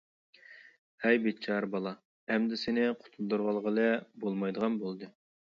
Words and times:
ھەي 1.03 1.19
بىچارە 1.25 1.69
بالا، 1.75 1.91
ئەمدى 2.33 2.59
سېنى 2.63 2.87
قۇتۇلدۇرۇۋالغىلى 3.05 3.87
بولمايدىغان 4.27 4.81
بولدى. 4.87 5.13